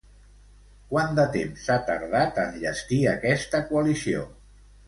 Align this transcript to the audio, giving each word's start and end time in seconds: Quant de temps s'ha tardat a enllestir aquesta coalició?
Quant 0.93 1.13
de 1.19 1.25
temps 1.35 1.67
s'ha 1.69 1.77
tardat 1.89 2.41
a 2.45 2.49
enllestir 2.55 3.01
aquesta 3.15 3.63
coalició? 3.71 4.27